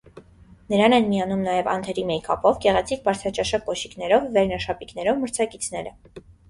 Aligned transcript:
Նրան 0.73 0.95
են 0.97 1.05
միանում 1.11 1.43
նաև 1.49 1.69
անթերի 1.75 2.07
մեյքափով, 2.13 2.59
գեղեցիկ 2.65 3.07
բարձրաճաշակ 3.11 3.69
կոշիկներով, 3.71 4.29
վերնաշապիկներով 4.41 5.25
մրցակիցները։ 5.27 5.99